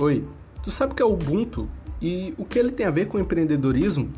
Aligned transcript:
Oi, 0.00 0.24
tu 0.62 0.70
sabe 0.70 0.92
o 0.92 0.94
que 0.94 1.02
é 1.02 1.04
Ubuntu 1.04 1.68
e 2.00 2.32
o 2.38 2.44
que 2.44 2.56
ele 2.56 2.70
tem 2.70 2.86
a 2.86 2.90
ver 2.90 3.06
com 3.06 3.18
empreendedorismo? 3.18 4.12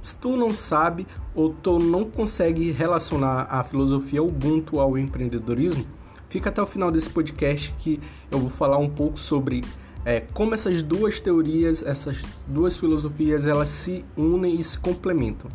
Se 0.00 0.14
tu 0.14 0.34
não 0.34 0.50
sabe 0.54 1.06
ou 1.34 1.52
tu 1.52 1.78
não 1.78 2.06
consegue 2.06 2.72
relacionar 2.72 3.46
a 3.50 3.62
filosofia 3.62 4.22
Ubuntu 4.22 4.80
ao 4.80 4.96
empreendedorismo, 4.96 5.84
fica 6.30 6.48
até 6.48 6.62
o 6.62 6.64
final 6.64 6.90
desse 6.90 7.10
podcast 7.10 7.70
que 7.78 8.00
eu 8.30 8.38
vou 8.38 8.48
falar 8.48 8.78
um 8.78 8.88
pouco 8.88 9.18
sobre 9.18 9.62
é, 10.06 10.20
como 10.20 10.54
essas 10.54 10.82
duas 10.82 11.20
teorias, 11.20 11.82
essas 11.82 12.16
duas 12.46 12.78
filosofias, 12.78 13.44
elas 13.44 13.68
se 13.68 14.06
unem 14.16 14.58
e 14.58 14.64
se 14.64 14.78
complementam. 14.78 15.50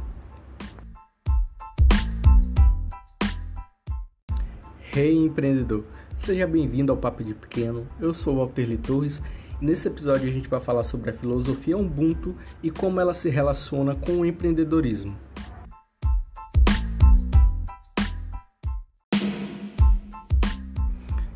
Hey 4.95 5.17
empreendedor, 5.17 5.85
seja 6.15 6.45
bem-vindo 6.45 6.91
ao 6.91 6.99
Papo 6.99 7.23
de 7.23 7.33
Pequeno. 7.33 7.87
Eu 7.99 8.13
sou 8.13 8.35
Walter 8.35 8.67
Lee 8.67 8.77
Torres 8.77 9.19
e 9.19 9.50
nesse 9.61 9.87
episódio 9.87 10.27
a 10.27 10.33
gente 10.33 10.49
vai 10.49 10.59
falar 10.59 10.83
sobre 10.83 11.11
a 11.11 11.13
filosofia 11.13 11.77
Ubuntu 11.77 12.35
e 12.63 12.71
como 12.71 12.99
ela 12.99 13.13
se 13.13 13.29
relaciona 13.29 13.93
com 13.93 14.13
o 14.13 14.25
empreendedorismo. 14.25 15.15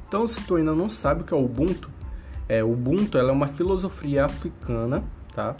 Então, 0.08 0.28
se 0.28 0.42
tu 0.42 0.56
ainda 0.56 0.74
não 0.74 0.90
sabe 0.90 1.22
o 1.22 1.24
que 1.26 1.34
é 1.34 1.38
Ubuntu, 1.38 1.90
é, 2.48 2.64
Ubuntu 2.64 3.18
ela 3.18 3.30
é 3.30 3.34
uma 3.34 3.48
filosofia 3.48 4.26
africana, 4.26 5.04
tá? 5.34 5.56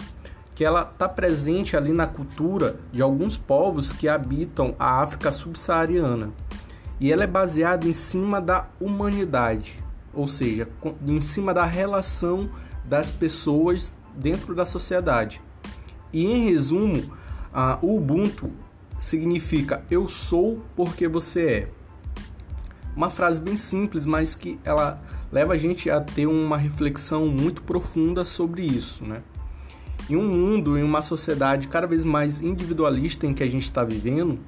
Que 0.56 0.64
ela 0.64 0.90
está 0.92 1.10
presente 1.10 1.76
ali 1.76 1.92
na 1.92 2.08
cultura 2.08 2.78
de 2.92 3.02
alguns 3.02 3.38
povos 3.38 3.92
que 3.92 4.08
habitam 4.08 4.74
a 4.80 5.02
África 5.02 5.32
subsaariana 5.32 6.32
e 7.00 7.12
ela 7.12 7.26
é 7.26 7.28
baseada 7.28 7.86
em 7.86 7.92
cima 7.92 8.40
da 8.40 8.68
humanidade, 8.80 9.78
ou 10.14 10.28
seja, 10.28 10.70
em 11.06 11.20
cima 11.20 11.54
da 11.54 11.66
relação 11.66 12.50
das 12.88 13.12
pessoas 13.12 13.94
dentro 14.16 14.56
da 14.56 14.66
sociedade. 14.66 15.42
E 16.14 16.26
em 16.26 16.50
resumo, 16.50 17.14
a 17.54 17.78
Ubuntu 17.82 18.52
significa 18.98 19.84
eu 19.90 20.08
sou 20.08 20.64
porque 20.76 21.08
você 21.08 21.46
é. 21.46 21.70
Uma 22.96 23.10
frase 23.10 23.42
bem 23.42 23.58
simples, 23.58 24.06
mas 24.06 24.36
que 24.36 24.58
ela 24.64 25.02
leva 25.32 25.54
a 25.54 25.58
gente 25.58 25.90
a 25.90 26.00
ter 26.00 26.28
uma 26.28 26.58
reflexão 26.58 27.26
muito 27.26 27.62
profunda 27.62 28.24
sobre 28.24 28.64
isso, 28.64 29.04
né? 29.04 29.22
Em 30.10 30.16
um 30.16 30.28
mundo, 30.28 30.78
em 30.78 30.84
uma 30.84 31.02
sociedade 31.02 31.68
cada 31.68 31.88
vez 31.88 32.06
mais 32.06 32.40
individualista 32.40 33.26
em 33.26 33.34
que 33.34 33.44
a 33.44 33.48
gente 33.48 33.64
está 33.64 33.84
vivendo, 33.84 34.40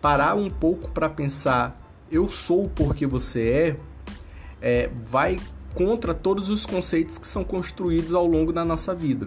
parar 0.00 0.34
um 0.34 0.50
pouco 0.50 0.90
para 0.90 1.08
pensar 1.08 1.80
eu 2.10 2.28
sou 2.28 2.68
porque 2.68 3.06
você 3.06 3.76
é, 4.60 4.82
é, 4.84 4.90
vai 5.04 5.38
contra 5.74 6.12
todos 6.12 6.50
os 6.50 6.66
conceitos 6.66 7.18
que 7.18 7.26
são 7.26 7.44
construídos 7.44 8.14
ao 8.14 8.26
longo 8.26 8.52
da 8.52 8.64
nossa 8.64 8.94
vida. 8.94 9.26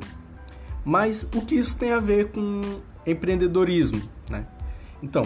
Mas 0.86 1.28
o 1.34 1.42
que 1.42 1.56
isso 1.56 1.78
tem 1.78 1.92
a 1.92 2.00
ver 2.00 2.30
com 2.30 2.62
empreendedorismo, 3.06 4.02
né? 4.30 4.46
Então, 5.02 5.24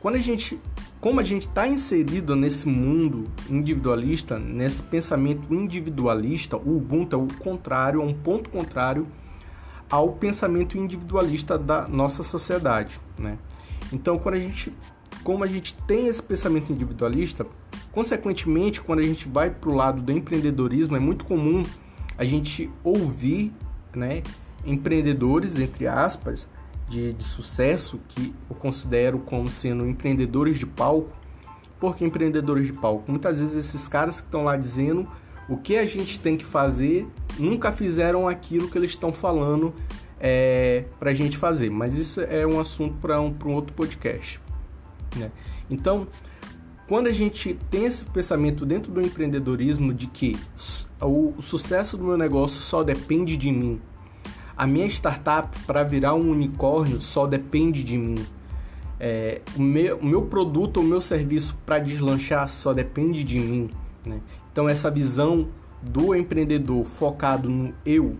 quando 0.00 0.16
a 0.16 0.20
gente, 0.20 0.60
como 1.00 1.20
a 1.20 1.22
gente 1.22 1.48
está 1.48 1.66
inserido 1.66 2.36
nesse 2.36 2.68
mundo 2.68 3.24
individualista, 3.48 4.38
nesse 4.38 4.82
pensamento 4.82 5.52
individualista, 5.54 6.56
o 6.56 6.76
Ubuntu 6.76 7.16
é 7.16 7.18
o 7.18 7.26
contrário, 7.38 8.00
é 8.00 8.04
um 8.04 8.14
ponto 8.14 8.50
contrário 8.50 9.06
ao 9.90 10.12
pensamento 10.12 10.76
individualista 10.76 11.56
da 11.56 11.86
nossa 11.86 12.22
sociedade, 12.22 13.00
né? 13.18 13.38
Então, 13.92 14.18
quando 14.18 14.34
a 14.34 14.40
gente 14.40 14.72
como 15.26 15.42
a 15.42 15.46
gente 15.48 15.74
tem 15.88 16.06
esse 16.06 16.22
pensamento 16.22 16.72
individualista, 16.72 17.44
consequentemente, 17.90 18.80
quando 18.80 19.00
a 19.00 19.02
gente 19.02 19.28
vai 19.28 19.50
para 19.50 19.68
o 19.68 19.74
lado 19.74 20.00
do 20.00 20.12
empreendedorismo, 20.12 20.94
é 20.94 21.00
muito 21.00 21.24
comum 21.24 21.64
a 22.16 22.24
gente 22.24 22.70
ouvir 22.84 23.52
né, 23.92 24.22
empreendedores, 24.64 25.58
entre 25.58 25.88
aspas, 25.88 26.46
de, 26.88 27.12
de 27.12 27.24
sucesso, 27.24 27.98
que 28.06 28.32
eu 28.48 28.54
considero 28.54 29.18
como 29.18 29.50
sendo 29.50 29.84
empreendedores 29.84 30.60
de 30.60 30.66
palco. 30.66 31.10
Por 31.80 31.96
que 31.96 32.04
empreendedores 32.04 32.68
de 32.68 32.74
palco? 32.74 33.10
Muitas 33.10 33.40
vezes 33.40 33.56
esses 33.56 33.88
caras 33.88 34.20
que 34.20 34.28
estão 34.28 34.44
lá 34.44 34.56
dizendo 34.56 35.08
o 35.48 35.56
que 35.56 35.76
a 35.76 35.86
gente 35.86 36.20
tem 36.20 36.36
que 36.36 36.44
fazer 36.44 37.04
nunca 37.36 37.72
fizeram 37.72 38.28
aquilo 38.28 38.70
que 38.70 38.78
eles 38.78 38.92
estão 38.92 39.12
falando 39.12 39.74
é, 40.20 40.84
para 41.00 41.10
a 41.10 41.14
gente 41.14 41.36
fazer. 41.36 41.68
Mas 41.68 41.98
isso 41.98 42.20
é 42.20 42.46
um 42.46 42.60
assunto 42.60 42.94
para 43.00 43.20
um, 43.20 43.34
um 43.44 43.54
outro 43.54 43.74
podcast. 43.74 44.45
Né? 45.16 45.30
Então, 45.70 46.06
quando 46.88 47.08
a 47.08 47.12
gente 47.12 47.58
tem 47.70 47.84
esse 47.84 48.04
pensamento 48.04 48.64
dentro 48.64 48.92
do 48.92 49.00
empreendedorismo 49.00 49.92
de 49.92 50.06
que 50.06 50.38
o 51.00 51.34
sucesso 51.40 51.96
do 51.96 52.04
meu 52.04 52.16
negócio 52.16 52.60
só 52.60 52.84
depende 52.84 53.36
de 53.36 53.50
mim, 53.50 53.80
a 54.56 54.66
minha 54.66 54.86
startup 54.86 55.58
para 55.64 55.82
virar 55.82 56.14
um 56.14 56.30
unicórnio 56.30 57.00
só 57.00 57.26
depende 57.26 57.82
de 57.82 57.98
mim, 57.98 58.24
é, 58.98 59.42
o, 59.56 59.60
meu, 59.60 59.98
o 59.98 60.06
meu 60.06 60.22
produto 60.22 60.78
ou 60.78 60.82
o 60.84 60.86
meu 60.86 61.00
serviço 61.00 61.56
para 61.66 61.78
deslanchar 61.78 62.48
só 62.48 62.72
depende 62.72 63.24
de 63.24 63.38
mim. 63.38 63.68
Né? 64.04 64.20
Então, 64.52 64.68
essa 64.68 64.90
visão 64.90 65.48
do 65.82 66.14
empreendedor 66.14 66.84
focado 66.84 67.48
no 67.48 67.74
eu 67.84 68.16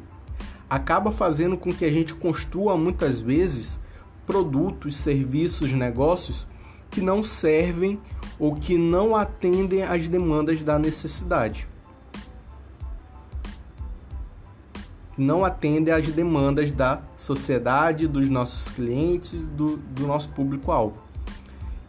acaba 0.69 1.11
fazendo 1.11 1.57
com 1.57 1.73
que 1.73 1.85
a 1.85 1.91
gente 1.91 2.15
construa 2.15 2.77
muitas 2.77 3.21
vezes 3.21 3.81
produtos, 4.27 4.97
serviços, 4.97 5.73
negócios 5.73 6.47
que 6.97 7.03
não 7.03 7.23
servem 7.23 8.01
ou 8.39 8.55
que 8.55 8.79
não 8.79 9.15
atendem 9.15 9.83
às 9.83 10.09
demandas 10.09 10.63
da 10.63 10.79
necessidade. 10.79 11.69
Não 15.15 15.45
atendem 15.45 15.93
às 15.93 16.09
demandas 16.09 16.73
da 16.73 17.03
sociedade, 17.15 18.09
dos 18.09 18.31
nossos 18.31 18.71
clientes, 18.71 19.47
do, 19.49 19.77
do 19.77 20.07
nosso 20.07 20.31
público-alvo. 20.31 21.03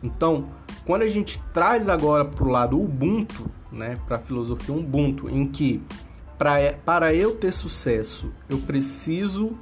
Então, 0.03 0.49
quando 0.85 1.03
a 1.03 1.09
gente 1.09 1.41
traz 1.53 1.87
agora 1.87 2.25
para 2.25 2.43
o 2.43 2.49
lado 2.49 2.77
Ubuntu, 2.77 3.49
né, 3.71 3.97
para 4.05 4.17
a 4.17 4.19
filosofia 4.19 4.75
Ubuntu, 4.75 5.29
em 5.29 5.47
que 5.47 5.81
pra, 6.37 6.57
para 6.83 7.13
eu 7.13 7.33
ter 7.37 7.53
sucesso, 7.53 8.29
eu 8.49 8.57
preciso 8.57 9.57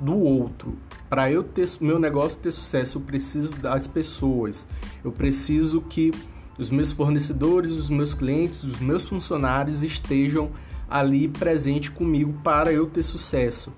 do 0.00 0.16
outro, 0.16 0.76
para 1.08 1.30
eu 1.30 1.42
ter 1.42 1.68
meu 1.80 1.98
negócio 1.98 2.38
ter 2.38 2.50
sucesso, 2.50 2.98
eu 2.98 3.02
preciso 3.02 3.56
das 3.56 3.86
pessoas. 3.86 4.66
Eu 5.04 5.12
preciso 5.12 5.80
que 5.80 6.12
os 6.58 6.70
meus 6.70 6.90
fornecedores, 6.90 7.72
os 7.72 7.90
meus 7.90 8.14
clientes, 8.14 8.64
os 8.64 8.80
meus 8.80 9.06
funcionários 9.06 9.82
estejam 9.82 10.50
ali 10.88 11.28
presente 11.28 11.90
comigo 11.90 12.32
para 12.42 12.72
eu 12.72 12.86
ter 12.86 13.02
sucesso. 13.02 13.72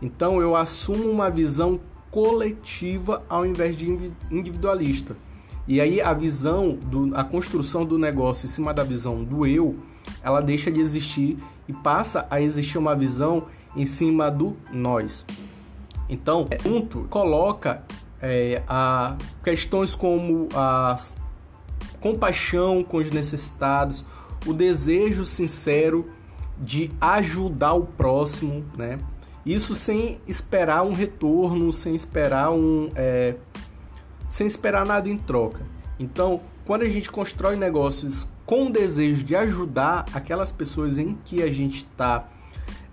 Então 0.00 0.40
eu 0.40 0.56
assumo 0.56 1.10
uma 1.10 1.30
visão 1.30 1.80
coletiva 2.10 3.22
ao 3.28 3.44
invés 3.44 3.76
de 3.76 4.12
individualista. 4.30 5.16
E 5.66 5.80
aí 5.80 6.00
a 6.00 6.12
visão, 6.12 6.76
do, 6.76 7.16
a 7.16 7.24
construção 7.24 7.84
do 7.84 7.98
negócio 7.98 8.46
em 8.46 8.50
cima 8.50 8.74
da 8.74 8.84
visão 8.84 9.24
do 9.24 9.46
eu, 9.46 9.76
ela 10.22 10.40
deixa 10.40 10.70
de 10.70 10.80
existir 10.80 11.36
e 11.66 11.72
passa 11.72 12.26
a 12.30 12.40
existir 12.40 12.78
uma 12.78 12.94
visão 12.94 13.46
em 13.74 13.86
cima 13.86 14.30
do 14.30 14.56
nós. 14.72 15.24
Então, 16.08 16.46
junto 16.62 17.04
coloca 17.10 17.82
é, 18.20 18.62
a 18.68 19.16
questões 19.42 19.94
como 19.94 20.48
a 20.54 20.96
compaixão 22.00 22.82
com 22.84 22.98
os 22.98 23.10
necessitados, 23.10 24.04
o 24.46 24.52
desejo 24.52 25.24
sincero 25.24 26.10
de 26.58 26.90
ajudar 27.00 27.74
o 27.74 27.86
próximo, 27.86 28.64
né? 28.76 28.98
Isso 29.44 29.74
sem 29.74 30.20
esperar 30.26 30.82
um 30.84 30.92
retorno, 30.92 31.72
sem 31.72 31.94
esperar 31.94 32.50
um, 32.50 32.88
é, 32.94 33.36
sem 34.28 34.46
esperar 34.46 34.86
nada 34.86 35.08
em 35.08 35.18
troca. 35.18 35.60
Então, 35.98 36.40
quando 36.64 36.82
a 36.82 36.88
gente 36.88 37.10
constrói 37.10 37.56
negócios 37.56 38.26
com 38.46 38.66
o 38.66 38.72
desejo 38.72 39.22
de 39.22 39.36
ajudar 39.36 40.06
aquelas 40.14 40.50
pessoas 40.50 40.98
em 40.98 41.14
que 41.24 41.42
a 41.42 41.50
gente 41.50 41.78
está 41.78 42.26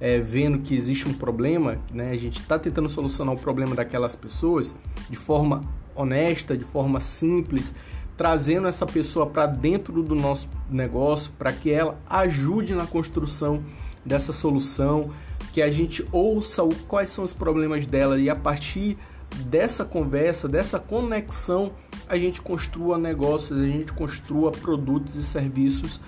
é, 0.01 0.19
vendo 0.19 0.57
que 0.57 0.75
existe 0.75 1.07
um 1.07 1.13
problema, 1.13 1.77
né, 1.93 2.09
a 2.09 2.17
gente 2.17 2.41
está 2.41 2.57
tentando 2.57 2.89
solucionar 2.89 3.35
o 3.35 3.37
problema 3.37 3.75
daquelas 3.75 4.15
pessoas 4.15 4.75
de 5.07 5.15
forma 5.15 5.61
honesta, 5.93 6.57
de 6.57 6.65
forma 6.65 6.99
simples, 6.99 7.75
trazendo 8.17 8.67
essa 8.67 8.85
pessoa 8.85 9.27
para 9.27 9.45
dentro 9.45 10.01
do 10.01 10.15
nosso 10.15 10.49
negócio 10.67 11.31
para 11.37 11.53
que 11.53 11.71
ela 11.71 11.99
ajude 12.09 12.73
na 12.73 12.87
construção 12.87 13.63
dessa 14.03 14.33
solução, 14.33 15.11
que 15.53 15.61
a 15.61 15.69
gente 15.69 16.03
ouça 16.11 16.63
o, 16.63 16.73
quais 16.87 17.11
são 17.11 17.23
os 17.23 17.33
problemas 17.33 17.85
dela 17.85 18.19
e 18.19 18.27
a 18.27 18.35
partir 18.35 18.97
dessa 19.45 19.85
conversa, 19.85 20.49
dessa 20.49 20.79
conexão, 20.79 21.73
a 22.09 22.17
gente 22.17 22.41
construa 22.41 22.97
negócios, 22.97 23.59
a 23.59 23.65
gente 23.65 23.93
construa 23.93 24.51
produtos 24.51 25.15
e 25.15 25.23
serviços 25.23 26.01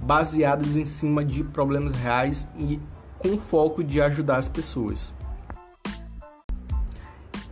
baseados 0.00 0.76
em 0.76 0.84
cima 0.84 1.24
de 1.24 1.42
problemas 1.42 1.92
reais 1.92 2.46
e 2.56 2.78
com 3.20 3.38
foco 3.38 3.84
de 3.84 4.00
ajudar 4.00 4.38
as 4.38 4.48
pessoas. 4.48 5.14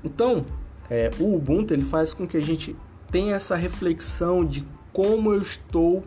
Então, 0.03 0.45
é, 0.91 1.11
o 1.21 1.37
Ubuntu 1.37 1.75
ele 1.75 1.85
faz 1.85 2.13
com 2.13 2.27
que 2.27 2.37
a 2.37 2.43
gente 2.43 2.75
tenha 3.11 3.37
essa 3.37 3.55
reflexão 3.55 4.45
de 4.45 4.67
como 4.93 5.33
eu 5.33 5.41
estou 5.41 6.03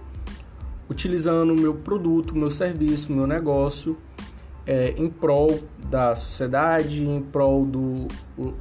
utilizando 0.90 1.54
o 1.54 1.60
meu 1.60 1.76
produto, 1.76 2.36
meu 2.36 2.50
serviço, 2.50 3.14
meu 3.14 3.26
negócio 3.26 3.98
é, 4.66 4.94
em 4.98 5.10
prol 5.10 5.60
da 5.90 6.16
sociedade, 6.16 7.06
em 7.06 7.22
prol 7.22 7.66
do 7.66 8.08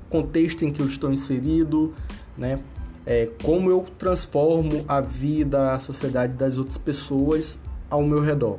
contexto 0.08 0.64
em 0.64 0.73
que 0.73 0.81
eu 0.81 0.87
estou 0.87 1.12
inserido, 1.12 1.94
né? 2.37 2.61
É, 3.06 3.31
como 3.43 3.70
eu 3.70 3.87
transformo 3.99 4.85
a 4.87 5.00
vida, 5.00 5.73
a 5.73 5.79
sociedade 5.79 6.35
das 6.35 6.58
outras 6.58 6.79
pessoas 6.79 7.58
ao 7.88 8.03
meu 8.03 8.20
redor. 8.20 8.58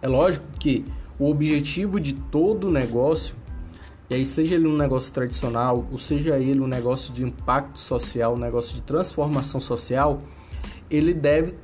É 0.00 0.08
lógico 0.08 0.46
que 0.58 0.84
o 1.18 1.30
objetivo 1.30 1.98
de 1.98 2.14
todo 2.14 2.70
negócio, 2.70 3.34
e 4.10 4.14
aí 4.14 4.24
seja 4.24 4.54
ele 4.54 4.66
um 4.66 4.76
negócio 4.76 5.12
tradicional, 5.12 5.86
ou 5.90 5.98
seja 5.98 6.38
ele 6.38 6.60
um 6.60 6.66
negócio 6.66 7.12
de 7.12 7.24
impacto 7.24 7.78
social, 7.78 8.34
um 8.34 8.38
negócio 8.38 8.74
de 8.74 8.82
transformação 8.82 9.60
social, 9.60 10.22
ele 10.90 11.12
deve 11.12 11.54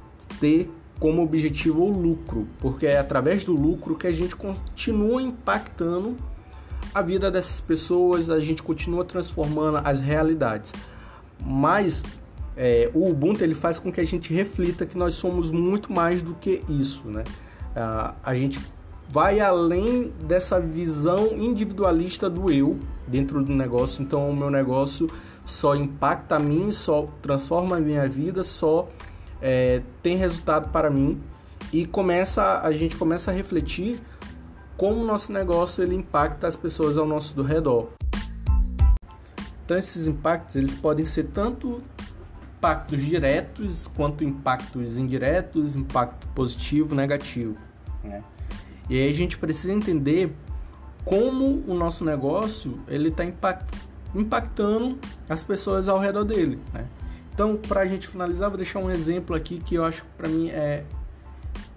ter 0.40 0.70
como 0.98 1.22
objetivo 1.22 1.82
o 1.84 1.90
lucro, 1.90 2.46
porque 2.60 2.86
é 2.86 2.98
através 2.98 3.44
do 3.44 3.52
lucro 3.52 3.96
que 3.96 4.06
a 4.06 4.12
gente 4.12 4.36
continua 4.36 5.22
impactando 5.22 6.16
a 6.94 7.02
vida 7.02 7.30
dessas 7.30 7.60
pessoas, 7.60 8.30
a 8.30 8.38
gente 8.38 8.62
continua 8.62 9.04
transformando 9.04 9.78
as 9.84 9.98
realidades. 9.98 10.72
Mas 11.44 12.04
é, 12.56 12.90
o 12.94 13.08
Ubuntu 13.10 13.42
ele 13.42 13.54
faz 13.54 13.78
com 13.78 13.90
que 13.90 14.00
a 14.00 14.04
gente 14.04 14.32
reflita 14.32 14.86
que 14.86 14.96
nós 14.96 15.14
somos 15.14 15.50
muito 15.50 15.92
mais 15.92 16.22
do 16.22 16.34
que 16.34 16.62
isso, 16.68 17.08
né? 17.08 17.24
Ah, 17.74 18.14
a 18.22 18.34
gente 18.34 18.60
vai 19.08 19.40
além 19.40 20.12
dessa 20.20 20.60
visão 20.60 21.28
individualista 21.36 22.28
do 22.28 22.50
eu 22.50 22.78
dentro 23.06 23.42
do 23.42 23.52
negócio. 23.54 24.02
Então, 24.02 24.28
o 24.28 24.36
meu 24.36 24.50
negócio 24.50 25.08
só 25.44 25.74
impacta 25.74 26.36
a 26.36 26.38
mim, 26.38 26.70
só 26.72 27.08
transforma 27.20 27.76
a 27.76 27.80
minha 27.80 28.08
vida, 28.08 28.42
só 28.42 28.88
é, 29.40 29.82
tem 30.02 30.16
resultado 30.16 30.70
para 30.70 30.88
mim 30.88 31.20
e 31.72 31.84
começa 31.84 32.60
a 32.60 32.72
gente 32.72 32.96
começa 32.96 33.30
a 33.30 33.34
refletir 33.34 34.00
como 34.76 35.02
o 35.02 35.04
nosso 35.04 35.32
negócio 35.32 35.82
ele 35.82 35.94
impacta 35.94 36.46
as 36.46 36.56
pessoas 36.56 36.96
ao 36.96 37.06
nosso 37.06 37.40
redor. 37.42 37.90
Então 39.64 39.76
esses 39.76 40.06
impactos 40.06 40.56
eles 40.56 40.74
podem 40.74 41.04
ser 41.04 41.24
tanto 41.24 41.82
impactos 42.56 43.00
diretos 43.00 43.86
quanto 43.94 44.24
impactos 44.24 44.96
indiretos, 44.96 45.76
impacto 45.76 46.26
positivo, 46.28 46.94
negativo. 46.94 47.56
Né? 48.02 48.22
E 48.88 49.00
aí 49.00 49.10
a 49.10 49.14
gente 49.14 49.38
precisa 49.38 49.72
entender 49.72 50.34
como 51.04 51.62
o 51.66 51.74
nosso 51.74 52.04
negócio 52.04 52.78
ele 52.88 53.08
está 53.08 53.24
impact, 53.24 53.64
impactando 54.14 54.98
as 55.28 55.42
pessoas 55.42 55.88
ao 55.88 55.98
redor 55.98 56.24
dele. 56.24 56.58
Né? 56.72 56.86
Então, 57.32 57.56
para 57.56 57.80
a 57.80 57.86
gente 57.86 58.06
finalizar, 58.06 58.48
vou 58.48 58.56
deixar 58.56 58.78
um 58.78 58.90
exemplo 58.90 59.34
aqui 59.34 59.58
que 59.58 59.74
eu 59.74 59.84
acho 59.84 60.02
que 60.02 60.08
para 60.16 60.28
mim 60.28 60.50
é 60.50 60.84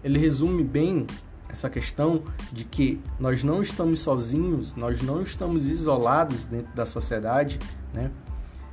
ele 0.04 0.20
resume 0.20 0.64
bem 0.64 1.08
essa 1.50 1.70
questão 1.70 2.24
de 2.52 2.64
que 2.64 3.02
nós 3.20 3.44
não 3.44 3.62
estamos 3.62 4.00
sozinhos, 4.00 4.76
nós 4.76 5.02
não 5.02 5.22
estamos 5.22 5.68
isolados 5.68 6.46
dentro 6.46 6.74
da 6.76 6.86
sociedade, 6.86 7.60
né? 7.94 8.12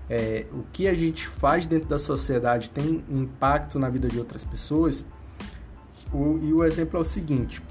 É, 0.08 0.44
o 0.52 0.62
que 0.70 0.86
a 0.86 0.94
gente 0.94 1.26
faz 1.26 1.66
dentro 1.66 1.88
da 1.88 1.98
sociedade 1.98 2.68
tem 2.68 3.02
impacto 3.08 3.78
na 3.78 3.88
vida 3.88 4.06
de 4.06 4.18
outras 4.18 4.44
pessoas. 4.44 5.06
O, 6.12 6.38
e 6.42 6.52
o 6.52 6.62
exemplo 6.62 6.98
é 6.98 7.00
o 7.00 7.04
seguinte: 7.04 7.62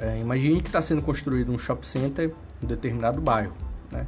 é, 0.00 0.18
imagine 0.18 0.60
que 0.60 0.68
está 0.68 0.80
sendo 0.82 1.02
construído 1.02 1.52
um 1.52 1.58
shopping 1.58 1.86
center 1.86 2.34
em 2.62 2.66
determinado 2.66 3.20
bairro, 3.20 3.54
né? 3.90 4.06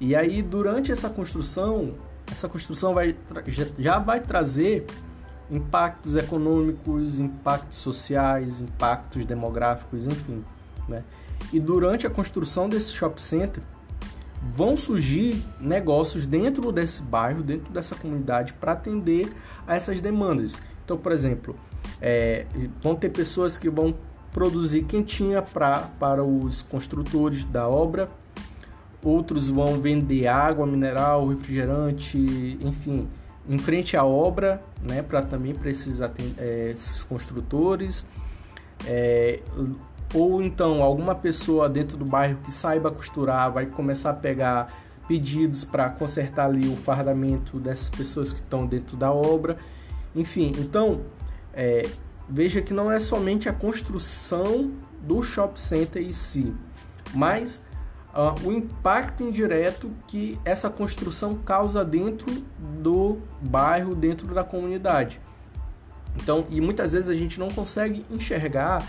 E 0.00 0.14
aí 0.14 0.42
durante 0.42 0.92
essa 0.92 1.10
construção, 1.10 1.94
essa 2.30 2.48
construção 2.48 2.94
vai 2.94 3.16
já 3.78 3.98
vai 3.98 4.20
trazer 4.20 4.86
impactos 5.50 6.14
econômicos, 6.14 7.18
impactos 7.18 7.78
sociais, 7.78 8.60
impactos 8.60 9.24
demográficos, 9.24 10.06
enfim. 10.06 10.44
Né? 10.86 11.02
E 11.52 11.58
durante 11.58 12.06
a 12.06 12.10
construção 12.10 12.68
desse 12.68 12.92
shopping 12.92 13.22
center, 13.22 13.62
vão 14.52 14.76
surgir 14.76 15.42
negócios 15.58 16.26
dentro 16.26 16.70
desse 16.70 17.02
bairro, 17.02 17.42
dentro 17.42 17.72
dessa 17.72 17.94
comunidade, 17.94 18.52
para 18.54 18.72
atender 18.72 19.32
a 19.66 19.74
essas 19.74 20.00
demandas. 20.00 20.56
Então, 20.84 20.96
por 20.96 21.12
exemplo, 21.12 21.58
é, 22.00 22.46
vão 22.82 22.94
ter 22.94 23.08
pessoas 23.08 23.58
que 23.58 23.68
vão 23.68 23.94
produzir 24.32 24.84
quentinha 24.84 25.42
pra, 25.42 25.88
para 25.98 26.22
os 26.22 26.62
construtores 26.62 27.44
da 27.44 27.68
obra, 27.68 28.08
outros 29.02 29.48
vão 29.48 29.80
vender 29.80 30.26
água 30.26 30.66
mineral, 30.66 31.28
refrigerante, 31.28 32.58
enfim, 32.60 33.08
em 33.48 33.58
frente 33.58 33.96
à 33.96 34.04
obra, 34.04 34.62
né, 34.82 35.02
para 35.02 35.22
também 35.22 35.54
para 35.54 35.70
esses, 35.70 36.00
é, 36.00 36.70
esses 36.70 37.02
construtores, 37.02 38.04
é, 38.86 39.40
ou 40.12 40.42
então 40.42 40.82
alguma 40.82 41.14
pessoa 41.14 41.68
dentro 41.68 41.96
do 41.96 42.04
bairro 42.04 42.38
que 42.42 42.50
saiba 42.50 42.90
costurar 42.90 43.52
vai 43.52 43.66
começar 43.66 44.10
a 44.10 44.14
pegar 44.14 44.72
pedidos 45.06 45.64
para 45.64 45.88
consertar 45.88 46.46
ali 46.46 46.68
o 46.68 46.76
fardamento 46.76 47.58
dessas 47.58 47.88
pessoas 47.88 48.32
que 48.32 48.40
estão 48.40 48.66
dentro 48.66 48.96
da 48.96 49.10
obra, 49.10 49.56
enfim, 50.14 50.52
então 50.58 51.00
é, 51.54 51.88
veja 52.28 52.60
que 52.60 52.74
não 52.74 52.90
é 52.90 53.00
somente 53.00 53.48
a 53.48 53.52
construção 53.52 54.72
do 55.02 55.22
shopping 55.22 55.60
center 55.60 56.02
em 56.02 56.12
si, 56.12 56.54
mas 57.14 57.62
uh, 58.12 58.46
o 58.46 58.52
impacto 58.52 59.22
indireto 59.22 59.90
que 60.06 60.38
essa 60.44 60.68
construção 60.68 61.36
causa 61.36 61.84
dentro 61.84 62.30
do 62.80 63.18
bairro, 63.40 63.94
dentro 63.94 64.34
da 64.34 64.44
comunidade. 64.44 65.20
Então, 66.16 66.46
e 66.50 66.60
muitas 66.60 66.92
vezes 66.92 67.08
a 67.08 67.14
gente 67.14 67.38
não 67.38 67.48
consegue 67.48 68.04
enxergar 68.10 68.82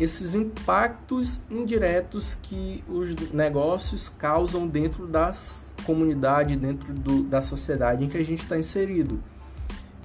esses 0.00 0.34
impactos 0.34 1.40
indiretos 1.48 2.34
que 2.34 2.82
os 2.88 3.14
negócios 3.30 4.08
causam 4.08 4.66
dentro 4.66 5.06
das 5.06 5.72
comunidades, 5.84 6.56
dentro 6.56 6.92
do, 6.92 7.22
da 7.22 7.40
sociedade 7.40 8.04
em 8.04 8.08
que 8.08 8.18
a 8.18 8.24
gente 8.24 8.42
está 8.42 8.58
inserido. 8.58 9.22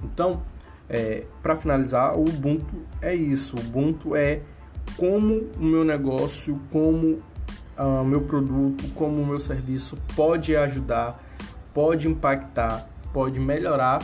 Então, 0.04 0.42
é, 0.90 1.22
para 1.40 1.54
finalizar, 1.54 2.18
o 2.18 2.22
Ubuntu 2.22 2.84
é 3.00 3.14
isso. 3.14 3.56
O 3.56 3.60
Ubuntu 3.60 4.16
é 4.16 4.40
como 4.96 5.48
o 5.56 5.62
meu 5.62 5.84
negócio, 5.84 6.60
como 6.72 7.22
uh, 7.78 8.04
meu 8.04 8.22
produto, 8.22 8.84
como 8.94 9.22
o 9.22 9.26
meu 9.26 9.38
serviço 9.38 9.96
pode 10.16 10.56
ajudar, 10.56 11.22
pode 11.72 12.08
impactar, 12.08 12.88
pode 13.12 13.38
melhorar 13.38 14.02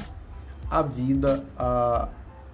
a 0.71 0.81
vida, 0.81 1.45
a 1.59 2.09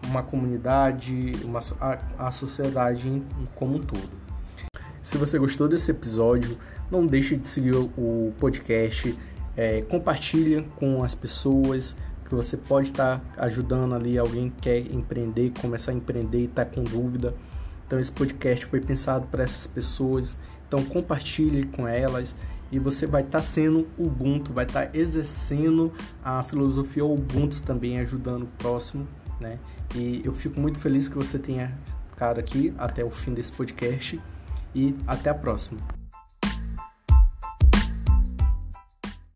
uma 0.06 0.22
comunidade, 0.22 1.32
uma, 1.44 1.60
a, 1.80 2.26
a 2.26 2.30
sociedade 2.30 3.22
como 3.54 3.76
um 3.76 3.78
todo. 3.80 4.22
Se 5.02 5.18
você 5.18 5.38
gostou 5.38 5.68
desse 5.68 5.90
episódio, 5.90 6.56
não 6.90 7.06
deixe 7.06 7.36
de 7.36 7.46
seguir 7.46 7.74
o 7.74 8.32
podcast, 8.40 9.16
é, 9.56 9.82
compartilha 9.82 10.64
com 10.76 11.04
as 11.04 11.14
pessoas 11.14 11.96
que 12.32 12.36
você 12.36 12.56
pode 12.56 12.86
estar 12.86 13.22
ajudando 13.36 13.94
ali 13.94 14.16
alguém 14.18 14.48
que 14.48 14.62
quer 14.62 14.78
empreender, 14.78 15.52
começar 15.60 15.92
a 15.92 15.94
empreender 15.94 16.38
e 16.38 16.44
está 16.44 16.64
com 16.64 16.82
dúvida. 16.82 17.34
Então 17.86 18.00
esse 18.00 18.10
podcast 18.10 18.64
foi 18.64 18.80
pensado 18.80 19.26
para 19.26 19.42
essas 19.42 19.66
pessoas 19.66 20.34
então 20.72 20.82
compartilhe 20.86 21.66
com 21.66 21.86
elas 21.86 22.34
e 22.70 22.78
você 22.78 23.06
vai 23.06 23.20
estar 23.20 23.40
tá 23.40 23.44
sendo 23.44 23.86
Ubuntu, 23.98 24.54
vai 24.54 24.64
estar 24.64 24.86
tá 24.86 24.98
exercendo 24.98 25.92
a 26.24 26.42
filosofia 26.42 27.04
Ubuntu 27.04 27.60
também, 27.60 27.98
ajudando 27.98 28.44
o 28.44 28.48
próximo, 28.56 29.06
né? 29.38 29.58
E 29.94 30.22
eu 30.24 30.32
fico 30.32 30.58
muito 30.58 30.80
feliz 30.80 31.08
que 31.08 31.14
você 31.14 31.38
tenha 31.38 31.78
ficado 32.08 32.40
aqui 32.40 32.72
até 32.78 33.04
o 33.04 33.10
fim 33.10 33.34
desse 33.34 33.52
podcast 33.52 34.18
e 34.74 34.96
até 35.06 35.28
a 35.28 35.34
próxima. 35.34 36.01